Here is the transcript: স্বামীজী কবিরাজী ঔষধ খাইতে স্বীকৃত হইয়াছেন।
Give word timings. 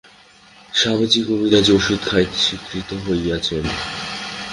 স্বামীজী 0.73 1.21
কবিরাজী 1.27 1.71
ঔষধ 1.77 2.01
খাইতে 2.09 2.37
স্বীকৃত 2.45 2.89
হইয়াছেন। 3.05 3.63